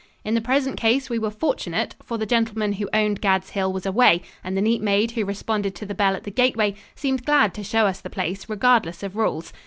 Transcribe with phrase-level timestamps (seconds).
[0.25, 3.85] In the present case we were fortunate, for the gentleman who owned Gad's Hill was
[3.85, 7.53] away and the neat maid who responded to the bell at the gateway seemed glad
[7.53, 9.53] to show us the place, regardless of rules.